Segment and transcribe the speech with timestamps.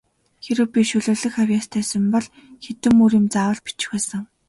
[0.45, 2.25] Хэрэв би шүлэглэх авьяастай сан бол
[2.63, 4.21] хэдэн мөр юм заавал бичих байсан.